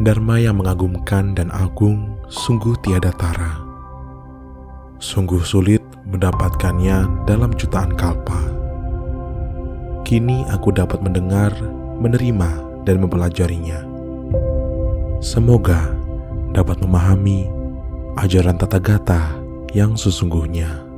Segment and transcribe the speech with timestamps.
[0.00, 3.60] Dharma yang mengagumkan dan agung sungguh tiada tara.
[4.96, 8.40] Sungguh sulit mendapatkannya dalam jutaan kalpa.
[10.00, 11.52] Kini aku dapat mendengar,
[12.00, 13.84] menerima, dan mempelajarinya.
[15.20, 15.92] Semoga
[16.56, 17.44] dapat memahami
[18.16, 19.36] ajaran tata gata
[19.76, 20.89] yang sesungguhnya.